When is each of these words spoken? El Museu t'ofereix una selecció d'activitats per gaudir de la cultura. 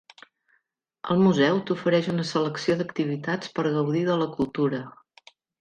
El 1.15 1.19
Museu 1.25 1.59
t'ofereix 1.67 2.09
una 2.15 2.25
selecció 2.31 2.79
d'activitats 2.81 3.55
per 3.59 3.69
gaudir 3.79 4.05
de 4.11 4.21
la 4.23 4.33
cultura. 4.39 4.85